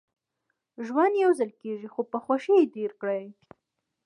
[0.85, 3.25] ژوند يوځل کېږي نو په خوښۍ يې تېر کړئ